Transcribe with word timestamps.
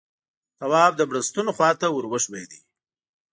تواب 0.59 0.91
د 0.97 1.01
بړستنو 1.09 1.51
خواته 1.57 1.87
ور 1.91 2.05
وښويېد. 2.07 2.51